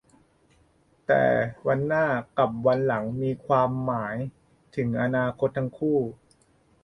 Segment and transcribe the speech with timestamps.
[1.07, 1.23] แต่
[1.67, 2.05] "วันหน้า"
[2.37, 4.17] กับ "วันหลัง" มีความหมาย
[4.75, 5.99] ถึงอนาคตทั้งคู่